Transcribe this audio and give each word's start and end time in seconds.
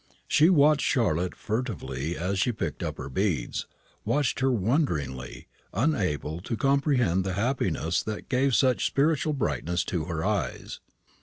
She 0.27 0.49
watched 0.49 0.81
Charlotte 0.83 1.35
furtively 1.35 2.17
as 2.17 2.39
she 2.39 2.51
picked 2.51 2.81
up 2.81 2.97
her 2.97 3.07
beads 3.07 3.67
watched 4.03 4.39
her 4.39 4.51
wonderingly, 4.51 5.47
unable 5.75 6.41
to 6.41 6.57
comprehend 6.57 7.23
the 7.23 7.33
happiness 7.35 8.01
that 8.01 8.27
gave 8.27 8.55
such 8.55 8.87
spiritual 8.87 9.33
brightness 9.33 9.83
to 9.83 10.05
her 10.05 10.25
eyes. 10.25 10.79